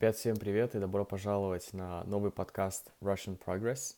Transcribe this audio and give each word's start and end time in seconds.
Ребят, 0.00 0.14
всем 0.14 0.36
привет 0.36 0.76
и 0.76 0.78
добро 0.78 1.04
пожаловать 1.04 1.72
на 1.72 2.04
новый 2.04 2.30
подкаст 2.30 2.92
Russian 3.00 3.36
Progress. 3.36 3.96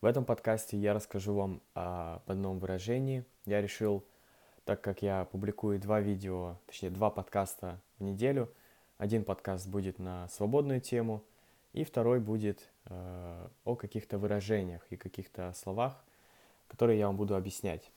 В 0.00 0.06
этом 0.06 0.24
подкасте 0.24 0.76
я 0.76 0.92
расскажу 0.92 1.34
вам 1.34 1.62
об 1.72 2.28
одном 2.28 2.58
выражении. 2.58 3.24
Я 3.46 3.62
решил, 3.62 4.04
так 4.64 4.80
как 4.80 5.02
я 5.02 5.26
публикую 5.26 5.78
два 5.78 6.00
видео, 6.00 6.56
точнее 6.66 6.90
два 6.90 7.10
подкаста 7.10 7.80
в 8.00 8.02
неделю, 8.02 8.50
один 8.98 9.22
подкаст 9.22 9.68
будет 9.68 10.00
на 10.00 10.26
свободную 10.30 10.80
тему, 10.80 11.22
и 11.74 11.84
второй 11.84 12.18
будет 12.18 12.68
э, 12.86 13.48
о 13.64 13.76
каких-то 13.76 14.18
выражениях 14.18 14.84
и 14.90 14.96
каких-то 14.96 15.52
словах, 15.52 16.02
которые 16.66 16.98
я 16.98 17.06
вам 17.06 17.16
буду 17.16 17.36
объяснять. 17.36 17.88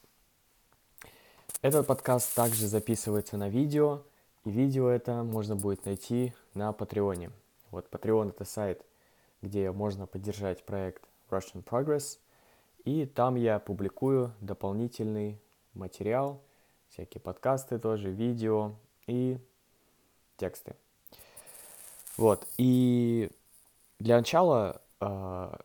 Этот 1.63 1.87
подкаст 1.87 2.35
также 2.35 2.67
записывается 2.67 3.37
на 3.37 3.49
видео, 3.49 4.03
и 4.45 4.51
видео 4.51 4.87
это 4.87 5.23
можно 5.23 5.55
будет 5.55 5.85
найти 5.85 6.31
на 6.53 6.73
Патреоне. 6.73 7.31
Вот 7.71 7.89
Patreon 7.89 8.29
это 8.29 8.45
сайт, 8.45 8.85
где 9.41 9.71
можно 9.71 10.07
поддержать 10.07 10.63
проект 10.65 11.03
Russian 11.29 11.63
Progress. 11.63 12.19
И 12.85 13.05
там 13.05 13.35
я 13.35 13.59
публикую 13.59 14.33
дополнительный 14.41 15.41
материал, 15.73 16.41
всякие 16.89 17.21
подкасты 17.21 17.79
тоже, 17.79 18.11
видео 18.11 18.75
и 19.07 19.37
тексты. 20.37 20.75
Вот, 22.17 22.47
и 22.57 23.31
для 23.99 24.17
начала 24.17 24.81
э, 24.99 25.55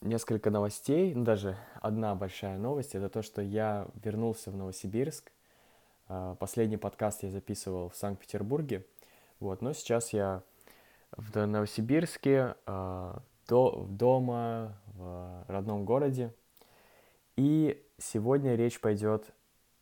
несколько 0.00 0.50
новостей, 0.50 1.14
ну 1.14 1.24
даже 1.24 1.56
одна 1.80 2.14
большая 2.14 2.58
новость, 2.58 2.94
это 2.94 3.08
то, 3.08 3.22
что 3.22 3.40
я 3.40 3.86
вернулся 4.02 4.50
в 4.50 4.56
Новосибирск 4.56 5.30
а, 6.14 6.34
последний 6.34 6.76
подкаст 6.76 7.22
я 7.22 7.30
записывал 7.30 7.88
в 7.88 7.96
Санкт-Петербурге, 7.96 8.84
вот, 9.42 9.60
но 9.60 9.72
сейчас 9.72 10.12
я 10.12 10.44
в 11.10 11.46
Новосибирске, 11.46 12.54
а, 12.64 13.22
до, 13.48 13.86
дома, 13.88 14.78
в 14.94 15.44
родном 15.48 15.84
городе. 15.84 16.32
И 17.36 17.84
сегодня 17.98 18.54
речь 18.54 18.80
пойдет 18.80 19.32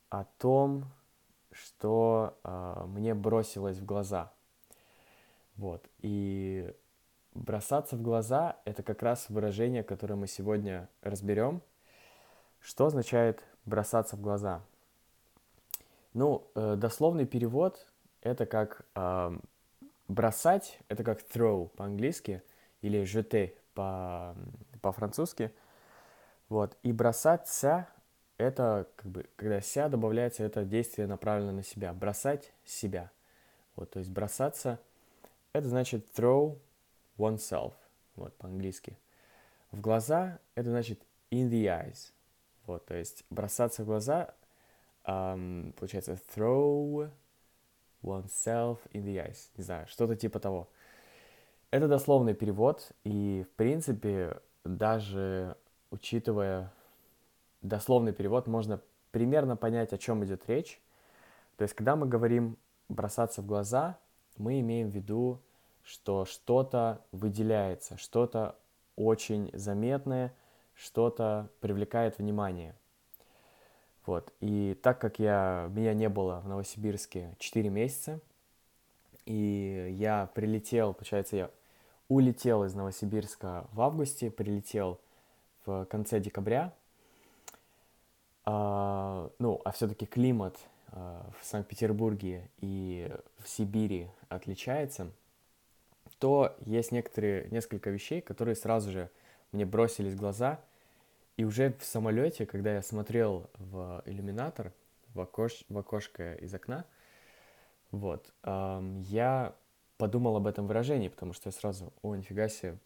о 0.09 0.25
том, 0.39 0.87
что 1.53 2.39
э, 2.43 2.84
мне 2.87 3.15
бросилось 3.15 3.79
в 3.79 3.84
глаза. 3.84 4.33
Вот. 5.57 5.84
И 5.99 6.73
бросаться 7.34 7.97
в 7.97 8.03
глаза— 8.03 8.56
это 8.65 8.83
как 8.83 9.03
раз 9.03 9.29
выражение, 9.29 9.83
которое 9.83 10.15
мы 10.15 10.27
сегодня 10.27 10.89
разберем. 11.03 11.61
Что 12.61 12.87
означает 12.87 13.45
бросаться 13.67 14.17
в 14.17 14.21
глаза? 14.21 14.62
Ну, 16.15 16.51
э, 16.55 16.77
дословный 16.77 17.27
перевод 17.27 17.87
это 18.23 18.47
как 18.47 18.84
бросать, 20.11 20.78
это 20.89 21.05
как 21.05 21.20
throw 21.20 21.69
по-английски 21.69 22.42
или 22.83 23.03
jeter 23.03 23.55
по, 23.75 24.34
по-французски. 24.83 25.53
Вот. 26.48 26.77
И 26.83 26.92
бросаться 26.92 27.89
это 28.36 28.88
как 28.97 29.06
бы, 29.06 29.27
когда 29.36 29.61
ся 29.61 29.88
добавляется, 29.88 30.42
это 30.42 30.64
действие 30.64 31.06
направлено 31.06 31.53
на 31.53 31.62
себя. 31.62 31.92
Бросать 31.92 32.53
себя. 32.64 33.11
Вот, 33.77 33.91
то 33.91 33.98
есть 33.98 34.11
бросаться, 34.11 34.78
это 35.53 35.69
значит 35.69 36.06
throw 36.14 36.58
oneself, 37.16 37.72
вот, 38.16 38.34
по-английски. 38.36 38.98
В 39.70 39.81
глаза, 39.81 40.38
это 40.55 40.70
значит 40.70 41.00
in 41.31 41.48
the 41.48 41.64
eyes. 41.64 42.12
Вот, 42.66 42.84
то 42.86 42.94
есть 42.94 43.25
бросаться 43.31 43.83
в 43.83 43.86
глаза 43.86 44.34
um, 45.05 45.72
получается, 45.72 46.19
throw 46.34 47.11
oneself 48.03 48.79
in 48.93 49.05
the 49.05 49.17
eyes. 49.17 49.51
Не 49.56 49.65
знаю, 49.65 49.87
что-то 49.89 50.17
типа 50.17 50.39
того. 50.39 50.69
Это 51.70 51.87
дословный 51.87 52.34
перевод, 52.34 52.91
и, 53.05 53.47
в 53.48 53.56
принципе, 53.56 54.41
даже 54.65 55.56
учитывая 55.91 56.73
дословный 57.62 58.12
перевод, 58.12 58.47
можно 58.47 58.81
примерно 59.12 59.56
понять, 59.56 59.93
о 59.93 59.99
чем 59.99 60.25
идет 60.25 60.49
речь. 60.49 60.81
То 61.56 61.62
есть, 61.62 61.75
когда 61.75 61.94
мы 61.94 62.06
говорим 62.06 62.56
бросаться 62.88 63.43
в 63.43 63.47
глаза, 63.47 63.99
мы 64.37 64.61
имеем 64.61 64.91
в 64.91 64.94
виду, 64.94 65.41
что 65.82 66.25
что-то 66.25 67.05
выделяется, 67.12 67.97
что-то 67.99 68.56
очень 68.97 69.50
заметное, 69.53 70.34
что-то 70.75 71.50
привлекает 71.61 72.19
внимание. 72.19 72.75
Вот. 74.10 74.32
И 74.41 74.76
так 74.82 75.00
как 75.00 75.21
я, 75.21 75.69
меня 75.71 75.94
не 75.94 76.09
было 76.09 76.41
в 76.41 76.48
Новосибирске 76.48 77.37
4 77.38 77.71
месяца, 77.71 78.19
и 79.25 79.94
я 79.97 80.28
прилетел, 80.34 80.94
получается, 80.94 81.37
я 81.37 81.50
улетел 82.09 82.65
из 82.65 82.75
Новосибирска 82.75 83.69
в 83.70 83.81
августе, 83.81 84.32
прилетел 84.32 84.99
в 85.65 85.84
конце 85.84 86.19
декабря, 86.19 86.75
а, 88.44 89.31
ну, 89.38 89.60
а 89.65 89.70
все-таки 89.70 90.06
климат 90.06 90.59
а, 90.88 91.31
в 91.41 91.47
Санкт-Петербурге 91.47 92.50
и 92.60 93.16
в 93.38 93.49
Сибири 93.49 94.09
отличается, 94.28 95.12
то 96.19 96.56
есть 96.66 96.91
некоторые, 96.91 97.49
несколько 97.53 97.91
вещей, 97.91 98.20
которые 98.20 98.56
сразу 98.56 98.91
же 98.91 99.09
мне 99.53 99.65
бросились 99.65 100.15
в 100.15 100.19
глаза– 100.19 100.59
и 101.37 101.45
уже 101.45 101.73
в 101.79 101.85
самолете, 101.85 102.47
когда 102.47 102.75
я 102.75 102.83
смотрел 102.83 103.49
в 103.55 104.03
иллюминатор, 104.05 104.73
в, 105.15 105.21
окош... 105.21 105.65
в 105.69 105.79
окошко 105.79 106.35
из 106.35 106.53
окна, 106.55 106.85
вот, 107.91 108.33
эм, 108.43 109.01
я 109.01 109.55
подумал 109.97 110.37
об 110.37 110.47
этом 110.47 110.67
выражении, 110.67 111.09
потому 111.09 111.33
что 111.33 111.49
я 111.49 111.53
сразу, 111.53 111.93
о, 112.03 112.15
нифига 112.15 112.49
себе, 112.49 112.79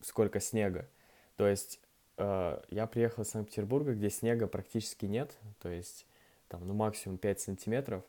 сколько 0.00 0.40
снега. 0.40 0.88
То 1.36 1.48
есть 1.48 1.80
э, 2.16 2.60
я 2.68 2.86
приехал 2.86 3.22
из 3.22 3.30
Санкт-Петербурга, 3.30 3.94
где 3.94 4.10
снега 4.10 4.46
практически 4.46 5.06
нет, 5.06 5.36
то 5.60 5.68
есть 5.68 6.06
там, 6.48 6.66
ну, 6.66 6.74
максимум 6.74 7.16
5 7.16 7.40
сантиметров, 7.40 8.04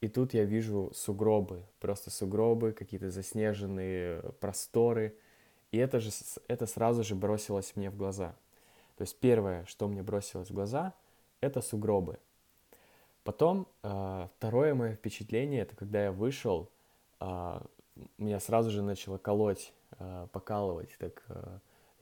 и 0.00 0.08
тут 0.08 0.34
я 0.34 0.44
вижу 0.44 0.90
сугробы, 0.94 1.62
просто 1.78 2.10
сугробы, 2.10 2.72
какие-то 2.72 3.10
заснеженные 3.10 4.22
просторы, 4.40 5.16
и 5.72 5.78
это 5.78 6.00
же, 6.00 6.10
это 6.48 6.66
сразу 6.66 7.04
же 7.04 7.14
бросилось 7.14 7.74
мне 7.76 7.90
в 7.90 7.96
глаза– 7.96 8.34
то 9.00 9.04
есть 9.04 9.18
первое, 9.18 9.64
что 9.64 9.88
мне 9.88 10.02
бросилось 10.02 10.50
в 10.50 10.52
глаза, 10.52 10.92
это 11.40 11.62
сугробы. 11.62 12.18
Потом 13.24 13.66
э, 13.82 14.28
второе 14.36 14.74
мое 14.74 14.92
впечатление, 14.92 15.62
это 15.62 15.74
когда 15.74 16.04
я 16.04 16.12
вышел, 16.12 16.68
э, 17.18 17.60
меня 18.18 18.38
сразу 18.40 18.68
же 18.70 18.82
начало 18.82 19.16
колоть, 19.16 19.72
э, 19.98 20.26
покалывать 20.32 20.94
так 20.98 21.22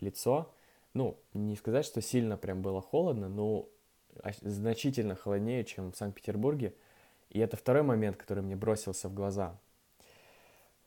лицо. 0.00 0.50
Ну, 0.92 1.16
не 1.34 1.54
сказать, 1.54 1.84
что 1.84 2.02
сильно 2.02 2.36
прям 2.36 2.62
было 2.62 2.82
холодно, 2.82 3.28
но 3.28 3.68
значительно 4.40 5.14
холоднее, 5.14 5.62
чем 5.62 5.92
в 5.92 5.96
Санкт-Петербурге. 5.96 6.74
И 7.30 7.38
это 7.38 7.56
второй 7.56 7.82
момент, 7.84 8.16
который 8.16 8.42
мне 8.42 8.56
бросился 8.56 9.08
в 9.08 9.14
глаза. 9.14 9.56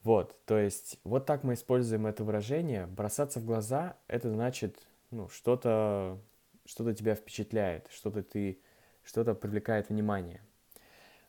Вот, 0.03 0.35
то 0.43 0.57
есть 0.57 0.99
вот 1.05 1.25
так 1.25 1.45
мы 1.45 1.53
используем 1.53 2.05
это 2.05 2.25
выражение. 2.25 2.85
Бросаться 2.85 3.39
в 3.39 3.45
глаза– 3.45 3.95
это 4.09 4.29
значит 4.29 4.75
ну, 5.11 5.29
что-то 5.29 6.19
что 6.65 6.93
тебя 6.93 7.15
впечатляет, 7.15 7.87
что-то 7.91 8.23
ты, 8.23 8.59
что-то 9.03 9.33
привлекает 9.33 9.89
внимание. 9.89 10.41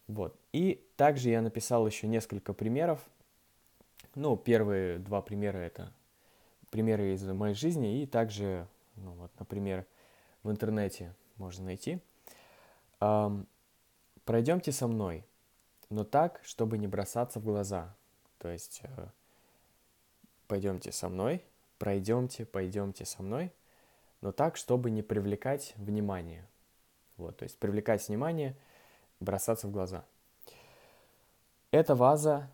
Вот. 0.07 0.39
И 0.53 0.87
также 0.97 1.31
я 1.31 1.43
написал 1.43 1.87
еще 1.87 2.07
несколько 2.07 2.53
примеров. 2.53 3.01
Ну, 4.15 4.37
первые 4.37 4.99
два 4.99 5.23
примера 5.23 5.59
это 5.59 5.93
примеры 6.71 7.13
из 7.13 7.23
моей 7.25 7.55
жизни, 7.55 8.03
и 8.03 8.07
также, 8.07 8.67
ну 8.97 9.13
вот, 9.13 9.31
например, 9.39 9.87
в 10.43 10.51
интернете 10.51 11.15
можно 11.37 11.67
найти. 11.67 12.01
Эм, 13.01 13.47
пройдемте 14.25 14.73
со 14.73 14.87
мной, 14.87 15.25
но 15.91 16.05
так, 16.05 16.41
чтобы 16.45 16.79
не 16.79 16.87
бросаться 16.87 17.41
в 17.41 17.45
глаза. 17.45 17.95
То 18.39 18.49
есть, 18.49 18.81
э, 18.85 19.09
пойдемте 20.47 20.93
со 20.93 21.09
мной, 21.09 21.45
пройдемте, 21.79 22.47
пойдемте 22.47 23.05
со 23.05 23.23
мной, 23.23 23.53
но 24.23 24.33
так, 24.33 24.57
чтобы 24.57 24.91
не 24.91 25.03
привлекать 25.03 25.75
внимание. 25.77 26.47
Вот, 27.19 27.37
то 27.37 27.43
есть 27.43 27.59
привлекать 27.59 28.07
внимание, 28.09 28.57
бросаться 29.21 29.67
в 29.67 29.71
глаза. 29.71 30.05
Эта 31.71 31.95
ваза 31.95 32.49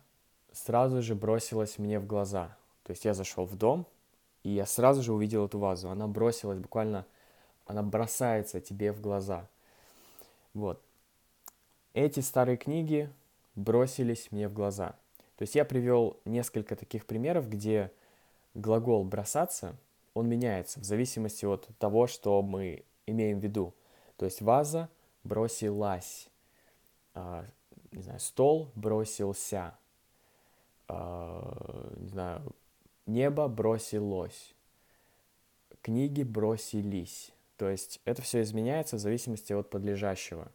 сразу 0.51 1.01
же 1.01 1.15
бросилась 1.15 1.77
мне 1.77 1.99
в 1.99 2.05
глаза. 2.05 2.57
То 2.83 2.91
есть 2.91 3.05
я 3.05 3.13
зашел 3.13 3.45
в 3.45 3.55
дом, 3.55 3.85
и 4.43 4.49
я 4.49 4.65
сразу 4.65 5.01
же 5.01 5.13
увидел 5.13 5.45
эту 5.45 5.59
вазу. 5.59 5.89
Она 5.89 6.07
бросилась 6.07 6.59
буквально, 6.59 7.05
она 7.65 7.83
бросается 7.83 8.59
тебе 8.59 8.91
в 8.91 8.99
глаза. 8.99 9.47
Вот. 10.53 10.81
Эти 11.93 12.19
старые 12.19 12.57
книги 12.57 13.11
бросились 13.55 14.31
мне 14.31 14.47
в 14.47 14.53
глаза. 14.53 14.95
То 15.35 15.43
есть 15.43 15.55
я 15.55 15.65
привел 15.65 16.17
несколько 16.25 16.75
таких 16.75 17.05
примеров, 17.05 17.49
где 17.49 17.91
глагол 18.53 19.03
«бросаться» 19.03 19.75
он 20.13 20.27
меняется 20.27 20.79
в 20.79 20.83
зависимости 20.83 21.45
от 21.45 21.67
того, 21.77 22.07
что 22.07 22.41
мы 22.41 22.83
имеем 23.05 23.39
в 23.39 23.43
виду. 23.43 23.73
То 24.17 24.25
есть 24.25 24.41
ваза 24.41 24.89
бросилась, 25.23 26.29
э, 27.15 27.45
не 27.91 28.01
знаю, 28.01 28.19
стол 28.19 28.71
бросился, 28.75 29.77
э, 30.87 31.93
не 31.97 32.07
знаю, 32.09 32.55
небо 33.05 33.47
бросилось, 33.47 34.53
книги 35.81 36.23
бросились. 36.23 37.31
То 37.57 37.69
есть 37.69 37.99
это 38.05 38.21
все 38.21 38.41
изменяется 38.41 38.95
в 38.95 38.99
зависимости 38.99 39.53
от 39.53 39.69
подлежащего, 39.69 40.51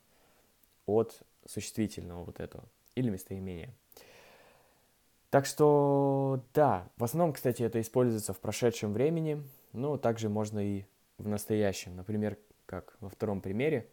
от 0.87 1.21
существительного 1.47 2.25
вот 2.25 2.41
этого 2.41 2.65
или 2.95 3.11
местоимения. 3.11 3.75
Так 5.35 5.47
что, 5.47 6.45
да, 6.55 6.89
в 6.97 7.03
основном, 7.03 7.33
кстати, 7.33 7.65
это 7.65 7.81
используется 7.81 8.33
в 8.33 8.39
прошедшем 8.39 8.93
времени, 8.93 9.43
но 9.73 9.97
также 9.97 10.29
можно 10.29 10.61
и 10.61 10.85
в 11.19 11.27
настоящем. 11.27 11.97
Например, 11.97 12.39
как 12.67 12.97
во 13.01 13.09
втором 13.09 13.41
примере, 13.41 13.89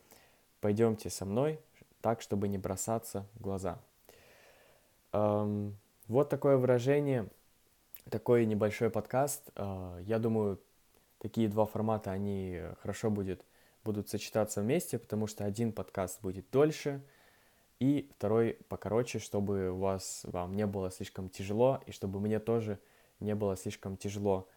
пойдемте 0.60 1.10
со 1.10 1.26
мной 1.26 1.60
так, 2.00 2.22
чтобы 2.22 2.48
не 2.48 2.60
бросаться 2.60 3.26
в 3.34 3.42
глаза. 3.42 3.80
Эм, 5.14 5.78
вот 6.08 6.30
такое 6.30 6.58
выражение, 6.58 7.28
такой 8.12 8.46
небольшой 8.46 8.92
подкаст. 8.92 9.50
Э, 9.56 10.00
я 10.04 10.20
думаю, 10.20 10.60
такие 11.18 11.50
два 11.50 11.66
формата, 11.66 12.12
они 12.12 12.62
хорошо 12.84 13.10
будет, 13.10 13.44
будут 13.84 14.10
сочетаться 14.10 14.62
вместе, 14.62 15.00
потому 15.00 15.26
что 15.26 15.44
один 15.44 15.72
подкаст 15.72 16.22
будет 16.22 16.46
дольше, 16.52 17.02
и 17.82 18.08
второй 18.16 18.60
покороче, 18.70 19.18
чтобы 19.18 19.72
у 19.72 19.78
вас, 19.78 20.22
вам 20.26 20.56
не 20.56 20.68
было 20.68 20.92
слишком 20.92 21.30
тяжело, 21.30 21.82
и 21.88 21.92
чтобы 21.92 22.20
мне 22.20 22.40
тоже 22.40 22.78
не 23.20 23.34
было 23.34 23.58
слишком 23.58 23.98
тяжело 23.98 24.48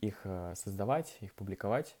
их 0.00 0.20
э, 0.24 0.54
создавать, 0.56 1.16
их 1.20 1.32
публиковать. 1.34 1.96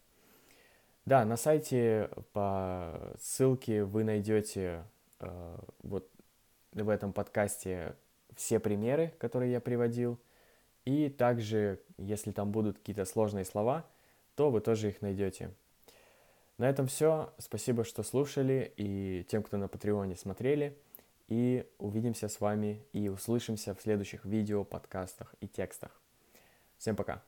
Да, 1.06 1.24
на 1.24 1.36
сайте 1.36 2.10
по 2.32 3.14
ссылке 3.20 3.84
вы 3.84 4.02
найдете 4.02 4.82
э, 5.20 5.58
вот 5.84 6.10
в 6.72 6.88
этом 6.88 7.12
подкасте 7.12 7.94
все 8.34 8.58
примеры, 8.58 9.14
которые 9.18 9.52
я 9.52 9.60
приводил. 9.60 10.18
И 10.84 11.08
также, 11.10 11.80
если 11.96 12.32
там 12.32 12.50
будут 12.50 12.78
какие-то 12.78 13.04
сложные 13.04 13.44
слова, 13.44 13.86
то 14.34 14.50
вы 14.50 14.60
тоже 14.60 14.88
их 14.88 15.00
найдете. 15.00 15.54
На 16.58 16.68
этом 16.68 16.86
все. 16.86 17.32
Спасибо, 17.38 17.84
что 17.84 18.02
слушали, 18.02 18.72
и 18.76 19.24
тем, 19.28 19.42
кто 19.42 19.56
на 19.56 19.68
Патреоне 19.68 20.16
смотрели. 20.16 20.78
И 21.28 21.66
увидимся 21.78 22.28
с 22.28 22.40
вами 22.40 22.84
и 22.92 23.08
услышимся 23.08 23.74
в 23.74 23.80
следующих 23.80 24.24
видео, 24.24 24.64
подкастах 24.64 25.34
и 25.40 25.48
текстах. 25.48 26.00
Всем 26.76 26.94
пока! 26.94 27.22